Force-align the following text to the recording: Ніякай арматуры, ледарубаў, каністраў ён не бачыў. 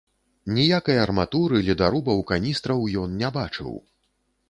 Ніякай 0.55 1.01
арматуры, 1.01 1.61
ледарубаў, 1.69 2.25
каністраў 2.35 2.79
ён 3.07 3.17
не 3.25 3.29
бачыў. 3.41 3.71